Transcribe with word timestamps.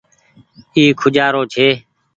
اي 0.75 0.83
کوجآرو 0.99 1.41
ڇي۔ 1.53 1.67